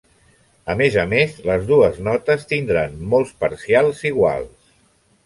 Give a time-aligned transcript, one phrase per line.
[0.73, 4.73] A més a més, les dues notes tindran molts parcials iguals.